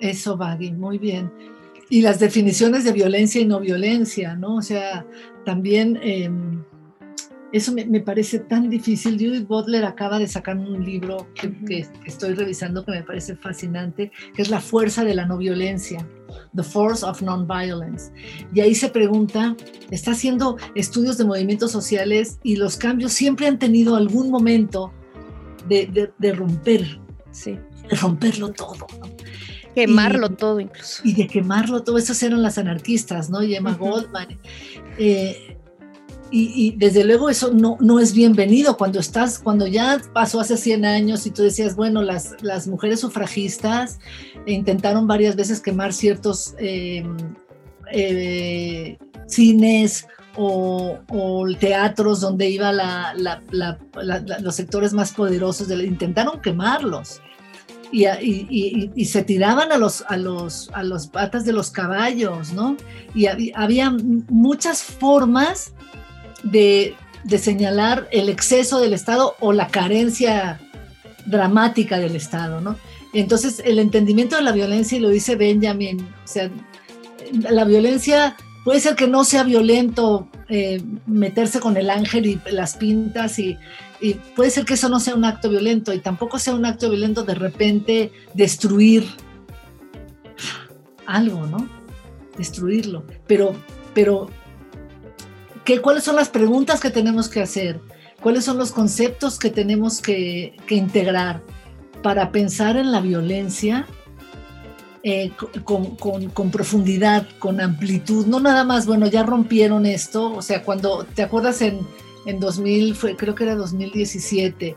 [0.00, 1.30] Eso, Baggy, muy bien
[1.92, 4.56] y las definiciones de violencia y no violencia, ¿no?
[4.56, 5.04] O sea,
[5.44, 6.30] también eh,
[7.52, 9.18] eso me, me, parece tan difícil.
[9.18, 14.10] Judith Butler acaba de sacar un libro que, que, estoy revisando que me parece fascinante,
[14.34, 16.08] que es La fuerza de la no violencia.
[16.54, 18.12] The Force of Nonviolence.
[18.54, 19.56] Y ahí se pregunta,
[19.90, 24.92] está haciendo estudios de movimientos sociales y los cambios siempre han tenido algún momento
[25.68, 27.58] de, de, de romper, sí.
[27.88, 28.86] de romperlo todo.
[29.00, 29.08] ¿no?
[29.74, 31.02] Quemarlo y, todo incluso.
[31.04, 33.42] Y de quemarlo todo, esos eran las anarquistas, ¿no?
[33.42, 33.78] Y Emma uh -huh.
[33.78, 34.38] Goldman.
[34.98, 35.51] Eh,
[36.32, 40.56] y, y, desde luego eso no, no es bienvenido cuando estás, cuando ya pasó hace
[40.56, 43.98] 100 años y tú decías, bueno, las, las mujeres sufragistas
[44.46, 47.04] intentaron varias veces quemar ciertos eh,
[47.92, 50.98] eh, cines o,
[51.60, 52.78] teatros donde iban
[54.40, 57.20] los sectores más poderosos, de, intentaron quemarlos.
[57.90, 62.78] Y, se tiraban a los, a, los, a los patas de los caballos, ¿no?
[63.14, 63.90] Y había,
[64.30, 65.74] muchas formas
[66.42, 66.94] de,
[67.38, 70.60] señalar el exceso del Estado o la carencia
[71.26, 72.76] dramática del Estado, ¿no?
[73.12, 76.50] Entonces, el entendimiento de la violencia, y lo dice Benjamin, o sea,
[77.32, 82.76] la violencia puede ser que no sea violento eh, meterse con el ángel y las
[82.76, 83.58] pintas y,
[84.34, 87.22] puede ser que eso no sea un acto violento y tampoco sea un acto violento
[87.22, 89.06] de repente destruir
[91.06, 91.68] algo, ¿no?
[92.36, 93.04] Destruirlo.
[93.28, 93.54] Pero,
[93.94, 94.28] pero,
[95.64, 97.80] ¿qué, ¿cuáles son las preguntas que tenemos que hacer?
[98.20, 101.42] ¿Cuáles son los conceptos que tenemos que, integrar
[102.02, 103.86] para pensar en la violencia
[105.02, 105.32] eh,
[105.64, 111.22] con, profundidad, con amplitud, no nada más, bueno, ya rompieron esto, o sea, cuando, ¿te
[111.22, 111.80] acuerdas en,
[112.26, 114.76] en 2000, fue, creo que era 2017,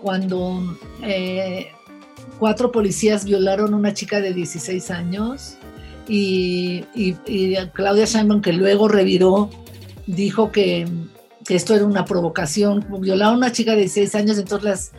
[0.00, 1.68] cuando eh,
[2.38, 5.56] cuatro policías violaron a una chica de 16 años
[6.08, 6.82] y,
[7.72, 9.50] Claudia Sheinbaum, que luego reviró,
[10.12, 10.86] dijo que,
[11.44, 14.92] que esto era una provocación, violaron a una chica de 16 años, entonces las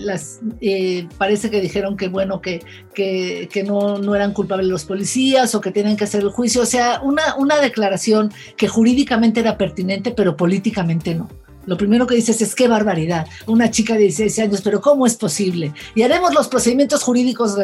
[0.00, 2.62] las, eh, parece que dijeron que bueno, que,
[2.94, 6.62] que, no, no, eran culpables los policías o que tienen que hacer el juicio.
[6.62, 11.28] O sea, una, una declaración que jurídicamente era pertinente, pero políticamente no.
[11.66, 15.16] Lo primero que dices es qué barbaridad, una chica de 16 años, pero ¿cómo es
[15.16, 15.72] posible?
[15.94, 17.56] Y haremos los procedimientos jurídicos,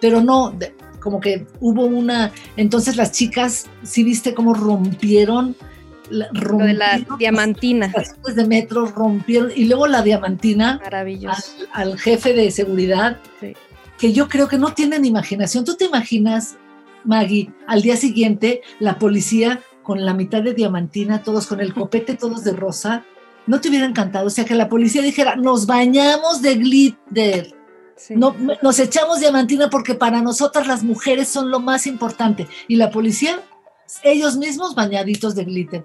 [0.00, 0.54] pero no,
[1.00, 5.56] como que hubo una, entonces las chicas, sí viste cómo rompieron
[6.10, 7.92] lo de la diamantina.
[7.94, 10.80] Las de metro rompieron y luego la diamantina
[11.72, 13.18] al, jefe de seguridad,
[13.98, 15.64] que yo creo que no tienen imaginación.
[15.64, 16.56] ¿Tú te imaginas,
[17.04, 22.14] Maggie, al día siguiente la policía con la mitad de diamantina, todos con el copete,
[22.14, 23.04] todos de rosa?
[23.46, 24.26] ¿No te hubiera encantado?
[24.26, 27.54] O sea, que la policía dijera, nos bañamos de glitter.
[28.10, 32.46] No, nos echamos diamantina porque para nosotras las mujeres son lo más importante.
[32.68, 33.40] Y la policía
[34.02, 35.84] ellos mismos bañaditos de glitter.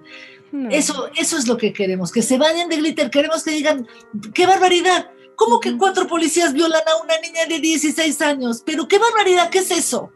[0.69, 3.09] Eso, eso es lo que queremos, que se bañen de glitter.
[3.09, 3.87] Queremos que digan,
[4.33, 5.09] qué barbaridad.
[5.35, 8.61] ¿Cómo que cuatro policías violan a una niña de 16 años?
[8.63, 10.11] Pero qué barbaridad, ¿qué es eso?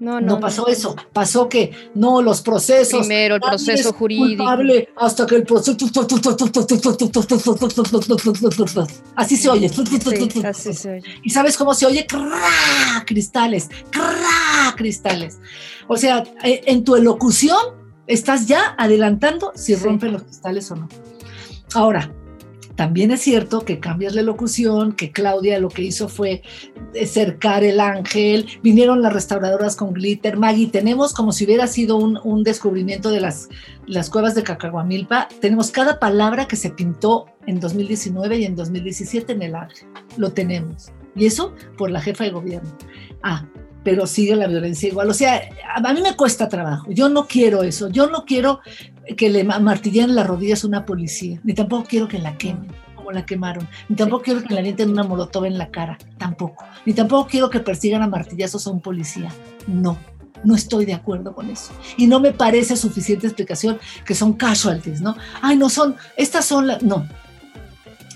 [0.00, 0.94] No, no, no pasó eso.
[1.12, 3.00] Pasó que no, los procesos.
[3.00, 4.44] Primero el proceso jurídico.
[4.96, 5.76] hasta que el proceso.
[9.16, 9.70] Así se oye.
[10.44, 11.02] así se oye.
[11.24, 12.06] ¿Y sabes cómo se oye?
[13.06, 13.68] Cristales.
[14.76, 15.40] Cristales.
[15.88, 17.58] O sea, en tu elocución
[18.06, 20.88] estás ya adelantando si rompen los cristales o no.
[21.74, 22.12] Ahora,
[22.78, 26.42] también es cierto que cambias la locución, que Claudia lo que hizo fue
[27.06, 32.44] cercar el ángel, vinieron las restauradoras con glitter, Maggie, tenemos como si hubiera sido un,
[32.44, 33.48] descubrimiento de las,
[33.88, 39.32] las cuevas de Cacahuamilpa, tenemos cada palabra que se pintó en 2019 y en 2017
[39.32, 40.92] en el ángel, lo tenemos.
[41.16, 42.70] Y eso por la jefa de gobierno.
[43.24, 43.44] Ah,
[43.82, 45.10] pero sigue la violencia igual.
[45.10, 45.42] O sea,
[45.74, 46.90] a mí me cuesta trabajo.
[46.90, 47.88] Yo no quiero eso.
[47.88, 48.60] Yo no quiero
[49.16, 53.12] que le martillen las rodillas a una policía, ni tampoco quiero que la quemen como
[53.12, 56.64] la quemaron, ni tampoco quiero que le avienten una molotov en la cara, tampoco.
[56.84, 59.32] Ni tampoco quiero que persigan a martillazos a un policía.
[59.66, 59.96] No.
[60.44, 61.72] No estoy de acuerdo con eso.
[61.96, 65.16] Y no me parece suficiente explicación que son casualties, ¿no?
[65.42, 66.82] Ay, no son, estas son las.
[66.82, 67.06] No,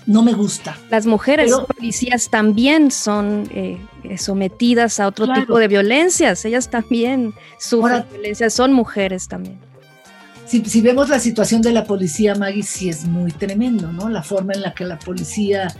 [0.05, 0.77] no me gusta.
[0.89, 3.79] Las mujeres policías también son eh,
[4.17, 9.59] sometidas a otro tipo de violencias, ellas también sufren violencia, son mujeres también.
[10.45, 14.09] Si, vemos la situación de la policía, Maggie, sí es muy tremendo, ¿no?
[14.09, 15.73] La forma en la que la policía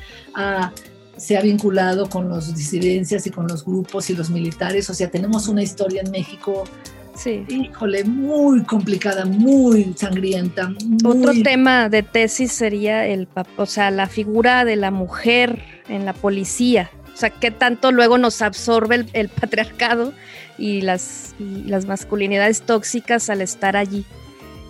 [1.15, 4.89] se ha vinculado con las disidencias y con los grupos y los militares.
[4.89, 6.63] O sea, tenemos una historia en México
[7.15, 7.45] Sí.
[7.47, 10.73] Híjole, muy complicada, muy sangrienta.
[11.05, 16.13] Otro tema de tesis sería el, o sea, la figura de la mujer en la
[16.13, 16.89] policía.
[17.13, 20.13] O sea, qué tanto luego nos absorbe el, patriarcado
[20.57, 24.05] y las, y las masculinidades tóxicas al estar allí.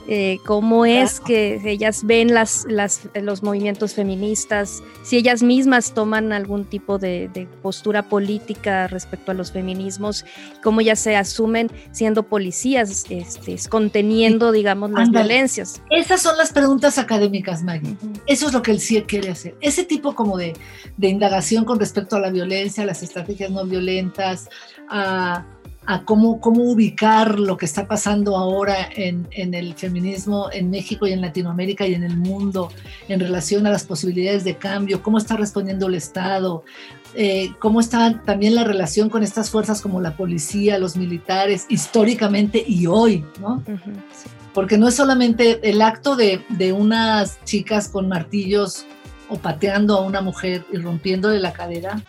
[0.08, 2.66] Eh, cómo es que ellas ven las,
[3.14, 9.52] los movimientos feministas, si ellas mismas toman algún tipo de, postura política respecto a los
[9.52, 10.26] feminismos,
[10.62, 15.82] cómo ellas se asumen siendo policías, este, conteniendo, digamos, las violencias.
[15.90, 17.96] Esas son las preguntas académicas, Maggie.
[18.28, 19.56] Eso es lo que el CIE quiere hacer.
[19.62, 20.54] Ese tipo como de,
[20.98, 24.50] de indagación con respecto a la violencia, las estrategias no violentas,
[24.90, 25.46] a
[25.86, 31.08] a cómo, cómo ubicar lo que está pasando ahora en, en, el feminismo en México
[31.08, 32.72] y en Latinoamérica y en el mundo
[33.10, 36.64] en relación a las posibilidades de cambio, cómo está respondiendo el Estado,
[37.16, 42.64] eh, cómo está también la relación con estas fuerzas como la policía, los militares, históricamente
[42.66, 43.64] y hoy, ¿no?
[44.54, 48.86] Porque no es solamente el acto de, de unas chicas con martillos
[49.30, 52.02] o pateando a una mujer y rompiéndole la cadera,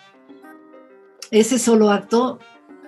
[1.31, 2.39] ese solo acto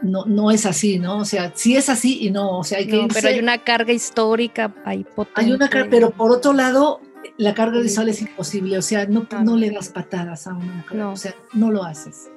[0.02, 1.18] no, no es así, ¿no?
[1.20, 3.58] O sea, sí es así y no, o sea, hay que no, Pero hay una
[3.60, 5.41] carga histórica, hay potente.
[5.41, 7.02] Hay una carga, pero por otro lado,
[7.38, 11.02] la carga visual es imposible, o sea, no, no le das patadas a una mujer,
[11.02, 12.30] o sea, no lo haces.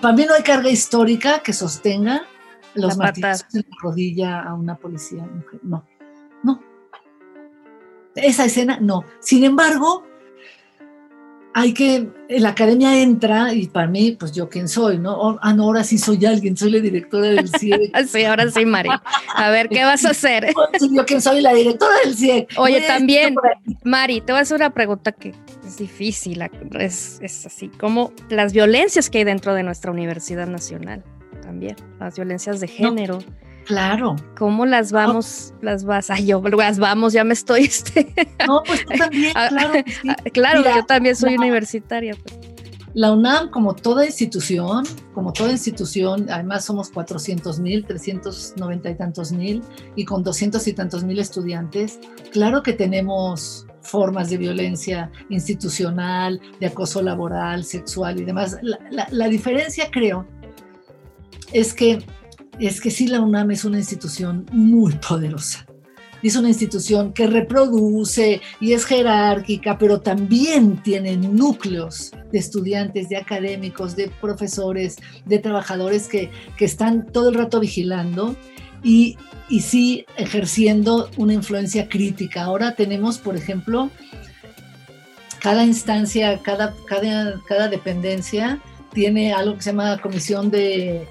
[0.00, 2.22] Para mí no hay carga histórica que sostenga
[2.74, 5.84] los martillos en la rodilla a una policía mujer, no,
[6.42, 6.62] no.
[8.14, 9.04] Esa escena, no.
[9.20, 10.04] Sin embargo,
[11.52, 15.38] hay que, la academia entra y para mí, pues yo quién soy, ¿no?
[15.42, 17.96] Ah, no, ahora sí soy alguien, soy la directora del CIEC.
[18.06, 18.90] sí, ahora sí, Mari.
[19.34, 20.52] A ver, ¿qué vas a hacer?
[20.92, 22.52] yo quién soy la directora del CIEC.
[22.56, 23.34] Oye, también,
[23.84, 25.34] Mari, te voy a hacer una pregunta que
[25.66, 26.42] es difícil,
[26.78, 31.02] es, es así, como las violencias que hay dentro de nuestra Universidad Nacional,
[31.42, 33.18] también, las violencias de género.
[33.66, 34.16] Claro.
[34.36, 36.10] ¿Cómo las vamos, las vas?
[36.10, 37.64] Ay, yo las vamos, ya me estoy.
[37.70, 38.12] Este...
[38.46, 39.72] No, pues tú también, claro.
[40.32, 42.14] Claro, yo también soy universitaria.
[42.22, 42.50] Pues.
[42.94, 44.84] La UNAM, como toda institución,
[45.14, 49.62] como toda institución, además somos 400 mil, 390 y tantos mil,
[49.94, 52.00] y con 200 y tantos mil estudiantes,
[52.32, 58.58] claro que tenemos formas de violencia institucional, de acoso laboral, sexual y demás.
[58.60, 60.26] La, la diferencia, creo,
[61.52, 62.04] es que
[62.66, 65.66] es que sí la UNAM es una institución muy poderosa.
[66.22, 73.16] Es una institución que reproduce y es jerárquica, pero también tiene núcleos de estudiantes, de
[73.16, 78.36] académicos, de profesores, de trabajadores que, están todo el rato vigilando
[78.82, 79.16] y,
[79.48, 82.42] y sí ejerciendo una influencia crítica.
[82.42, 83.90] Ahora tenemos, por ejemplo,
[85.40, 88.60] cada instancia, cada, cada, cada dependencia
[88.92, 91.06] tiene algo que se llama comisión de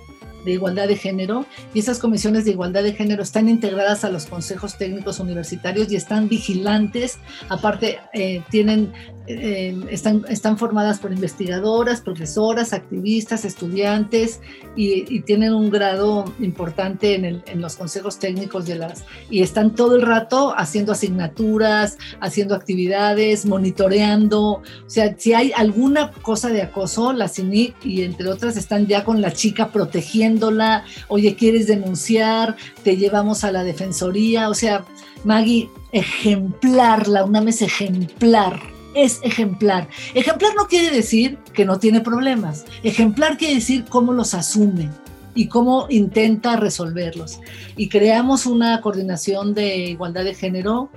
[0.46, 4.26] de igualdad de género y esas comisiones de igualdad de género están integradas a los
[4.26, 7.20] consejos técnicos universitarios y están vigilantes,
[7.50, 8.92] aparte eh, tienen
[9.32, 14.42] eh, están, están formadas por investigadoras, profesoras, activistas, estudiantes
[14.76, 19.04] y, tienen un grado importante en, el, en, los consejos técnicos de las...
[19.30, 24.42] y están todo el rato haciendo asignaturas, haciendo actividades, monitoreando.
[24.42, 29.04] O sea, si hay alguna cosa de acoso, la CINIC y entre otras están ya
[29.04, 32.56] con la chica protegiéndola, oye, ¿quieres denunciar?
[32.84, 34.50] Te llevamos a la defensoría.
[34.50, 34.86] O sea,
[35.24, 39.88] Maggie, ejemplar, la UNAM es ejemplar es ejemplar.
[40.14, 42.66] Ejemplar no quiere decir que no tiene problemas.
[42.84, 44.89] Ejemplar quiere decir cómo los asume
[45.36, 47.39] y cómo intenta resolverlos.
[47.76, 50.89] Y creamos una coordinación de igualdad de género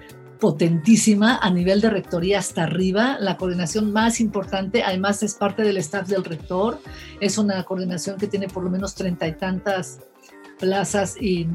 [0.43, 5.77] potentísima a nivel de rectoría hasta arriba, la coordinación más importante, además es parte del
[5.77, 6.81] staff del rector,
[7.21, 10.01] es una coordinación que tiene por lo menos treinta y tantas
[10.59, 11.47] plazas y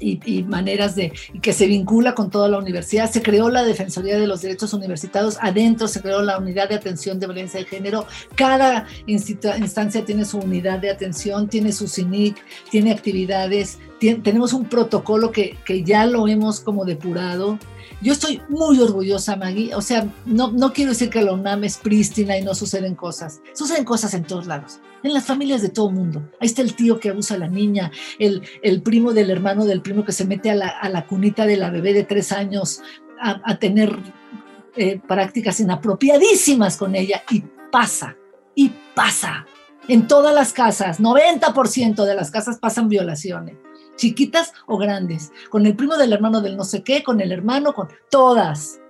[0.00, 3.10] y, maneras de que se vincula con toda la universidad.
[3.10, 7.18] Se creó la Defensoría de los Derechos Universitarios, adentro se creó la Unidad de Atención
[7.18, 8.06] de Violencia de Género.
[8.34, 12.36] Cada instancia tiene su unidad de atención, tiene su CINIC,
[12.70, 13.78] tiene actividades,
[14.22, 17.58] tenemos un protocolo que, que ya lo hemos como depurado
[18.04, 19.74] yo estoy muy orgullosa, Maggie.
[19.74, 23.40] O sea, no, no quiero decir que la UNAM es prístina y no suceden cosas.
[23.54, 26.22] Suceden cosas en todos lados, en las familias de todo mundo.
[26.38, 29.80] Ahí está el tío que abusa a la niña, el, el primo del hermano del
[29.80, 32.82] primo que se mete a la, a la cunita de la bebé de tres años
[33.18, 33.96] a, tener
[34.76, 37.22] eh, prácticas inapropiadísimas con ella.
[37.30, 37.42] Y
[37.72, 38.16] pasa,
[38.54, 39.46] y pasa.
[39.88, 43.56] En todas las casas, 90% de las casas pasan violaciones
[43.96, 47.74] chiquitas o grandes, con el primo del hermano del no sé qué, con el hermano,
[47.74, 48.80] con todas.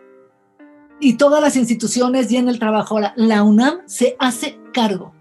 [1.01, 2.95] Y todas las instituciones y en el trabajo.
[2.95, 5.13] Ahora, la UNAM se hace cargo,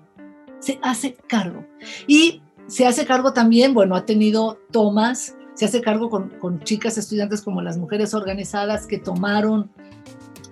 [0.59, 1.65] se hace cargo.
[2.07, 7.41] Y se hace cargo también, bueno, ha tenido tomas, se hace cargo con, chicas estudiantes
[7.41, 9.69] como las mujeres organizadas que tomaron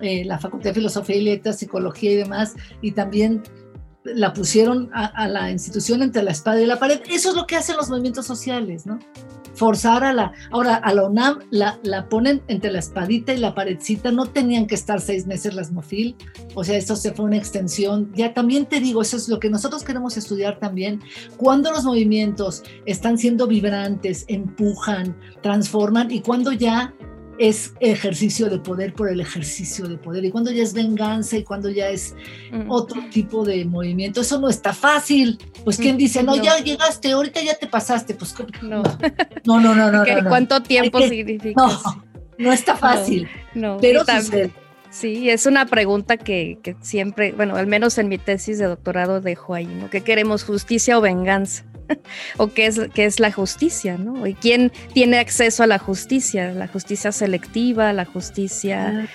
[0.00, 3.42] eh, la Facultad de Filosofía y Letras, Psicología y demás, y también
[4.04, 7.00] la pusieron a, la institución entre la espada y la pared.
[7.08, 8.98] Eso es lo que hacen los movimientos sociales, ¿no?
[9.54, 10.32] Forzar a la...
[10.50, 14.66] Ahora, a la UNAM la, la ponen entre la espadita y la paredcita, no tenían
[14.66, 16.16] que estar seis meses las MOFIL,
[16.54, 18.10] o sea, esto se fue una extensión.
[18.14, 21.02] Ya también te digo, eso es lo que nosotros queremos estudiar también,
[21.36, 26.94] cuando los movimientos están siendo vibrantes, empujan, transforman y cuando ya
[27.38, 31.44] es ejercicio de poder por el ejercicio de poder y cuando ya es venganza y
[31.44, 32.14] cuando ya es
[32.68, 34.20] otro tipo de movimiento.
[34.20, 35.38] Eso no está fácil.
[35.64, 38.14] Pues quien dice, no, ya llegaste, ahorita ya te pasaste.
[38.14, 38.82] Pues no,
[39.44, 39.90] no, no, no.
[39.90, 41.60] no, ¿Cuánto tiempo significa?
[41.60, 41.80] No,
[42.38, 43.28] no está fácil.
[43.54, 44.52] No, pero sucede.
[44.90, 49.22] Sí, es una pregunta que, que, siempre, bueno, al menos en mi tesis de doctorado
[49.22, 49.88] dejo ahí, ¿no?
[49.88, 51.64] ¿Qué queremos, justicia o venganza?
[52.36, 54.26] o qué es, qué es la justicia, ¿no?
[54.26, 56.52] ¿Y quién tiene acceso a la justicia?
[56.52, 59.08] La justicia selectiva, la justicia,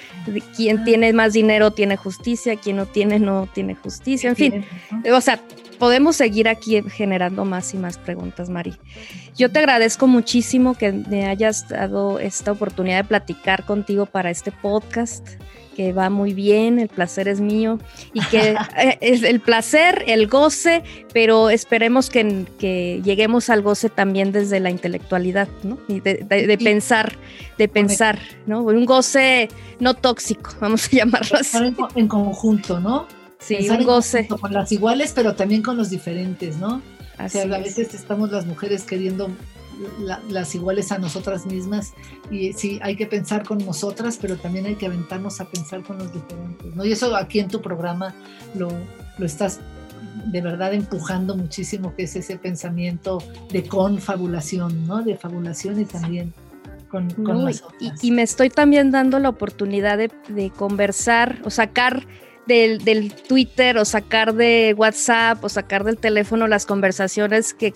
[0.55, 4.65] quién tiene más dinero tiene justicia, quién no tiene no tiene justicia, en fin,
[5.13, 5.41] o sea,
[5.79, 8.77] podemos seguir aquí generando más y más preguntas, Mari.
[9.35, 14.51] Yo te agradezco muchísimo que me hayas dado esta oportunidad de platicar contigo para este
[14.51, 15.27] podcast
[15.77, 17.77] que va muy bien, el placer es mío
[18.11, 20.81] y que eh, es el placer, el goce,
[21.13, 25.77] pero esperemos que, que, lleguemos al goce también desde la intelectualidad, ¿no?
[25.87, 27.15] Y de, pensar,
[27.59, 28.17] de pensar,
[28.47, 28.63] ¿no?
[28.63, 29.49] Un goce
[29.79, 31.57] no tóxico, vamos a llamarlo así.
[31.93, 33.05] En, conjunto, ¿no?
[33.37, 34.27] Sí, un goce.
[34.27, 36.81] Con las iguales, pero también con los diferentes, ¿no?
[37.19, 39.29] Así o sea, a veces estamos las mujeres queriendo
[40.29, 41.93] las iguales a nosotras mismas
[42.31, 45.97] y sí, hay que pensar con nosotras, pero también hay que aventarnos a pensar con
[45.97, 46.85] los diferentes, ¿no?
[46.85, 48.13] Y eso aquí en tu programa
[48.55, 48.69] lo,
[49.17, 49.59] lo estás
[50.25, 55.03] de verdad empujando muchísimo, que es ese pensamiento de confabulación, ¿no?
[55.03, 56.33] De fabulación y también
[56.89, 62.07] con, con y, y, me estoy también dando la oportunidad de, de conversar o sacar
[62.45, 67.73] del, del, Twitter o sacar de WhatsApp o sacar del teléfono las conversaciones que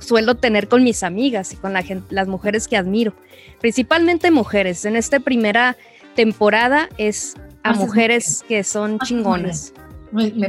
[0.00, 3.14] suelo tener con mis amigas y con la gente, las mujeres que admiro,
[3.60, 4.84] principalmente mujeres.
[4.84, 5.76] En esta primera
[6.14, 9.72] temporada es a mujeres que son chingonas.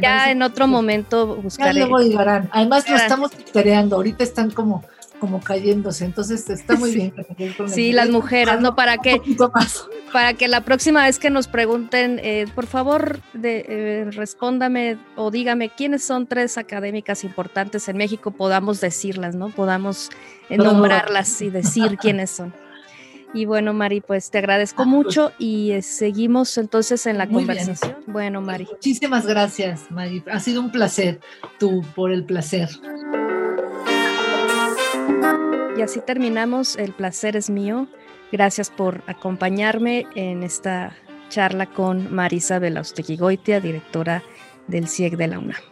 [0.01, 1.79] ya en otro momento buscaré.
[1.79, 2.49] Ya luego llegarán.
[2.51, 4.83] Además lo estamos creando, ahorita están como
[5.19, 6.05] como cayéndose.
[6.05, 7.13] Entonces está muy bien.
[7.67, 8.75] sí, las mujeres, ¿no?
[8.75, 9.21] Para que,
[10.11, 15.31] para que la próxima vez que nos pregunten, eh, por favor, de, eh, respóndame o
[15.31, 19.49] dígame quiénes son tres académicas importantes en México, podamos decirlas, ¿no?
[19.49, 20.09] Podamos
[20.49, 22.53] eh, nombrarlas y decir quiénes son.
[23.31, 25.05] Y bueno, Mari, pues te agradezco ah, pues.
[25.05, 27.97] mucho y seguimos entonces en la conversación.
[28.07, 28.65] Bueno, Mari.
[28.71, 30.23] Muchísimas gracias, Mari.
[30.31, 31.19] Ha sido un placer,
[31.59, 32.69] tú, por el placer.
[35.79, 36.75] Y así terminamos.
[36.75, 37.87] El placer es mío.
[38.33, 40.93] Gracias por acompañarme en esta
[41.29, 42.59] charla con Marisa
[43.15, 44.21] Goitia, directora
[44.67, 45.68] del CIEC de la UNAM.